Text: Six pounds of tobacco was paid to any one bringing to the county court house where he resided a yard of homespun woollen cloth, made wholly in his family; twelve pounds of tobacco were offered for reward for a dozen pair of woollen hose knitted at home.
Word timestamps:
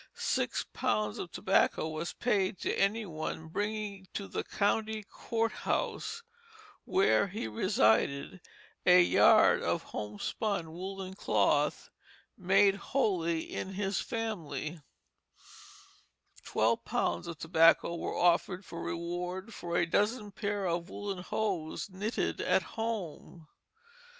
Six 0.15 0.65
pounds 0.73 1.19
of 1.19 1.31
tobacco 1.31 1.87
was 1.87 2.11
paid 2.13 2.57
to 2.61 2.73
any 2.73 3.05
one 3.05 3.49
bringing 3.49 4.07
to 4.15 4.27
the 4.27 4.43
county 4.43 5.03
court 5.03 5.51
house 5.51 6.23
where 6.85 7.27
he 7.27 7.47
resided 7.47 8.41
a 8.83 8.99
yard 8.99 9.61
of 9.61 9.83
homespun 9.83 10.71
woollen 10.71 11.13
cloth, 11.13 11.91
made 12.35 12.73
wholly 12.77 13.41
in 13.41 13.73
his 13.75 14.01
family; 14.01 14.81
twelve 16.43 16.83
pounds 16.83 17.27
of 17.27 17.37
tobacco 17.37 17.95
were 17.95 18.17
offered 18.17 18.65
for 18.65 18.81
reward 18.81 19.53
for 19.53 19.77
a 19.77 19.85
dozen 19.85 20.31
pair 20.31 20.65
of 20.65 20.89
woollen 20.89 21.19
hose 21.21 21.91
knitted 21.91 22.41
at 22.41 22.63
home. 22.73 23.47